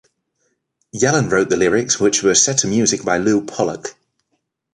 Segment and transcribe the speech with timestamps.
[0.95, 3.93] Yellen wrote the lyrics which were set to music by Lew Pollack.